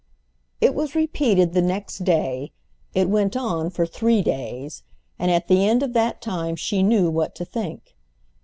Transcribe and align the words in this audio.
It 0.61 0.73
was 0.73 0.95
repeated 0.95 1.53
the 1.53 1.61
next 1.61 1.99
day; 2.05 2.53
it 2.95 3.07
went 3.07 3.37
on 3.37 3.69
for 3.69 3.85
three 3.85 4.23
days; 4.23 4.81
and 5.19 5.29
at 5.29 5.47
the 5.47 5.63
end 5.67 5.83
of 5.83 5.93
that 5.93 6.23
time 6.23 6.55
she 6.55 6.81
knew 6.81 7.11
what 7.11 7.35
to 7.35 7.45
think. 7.45 7.95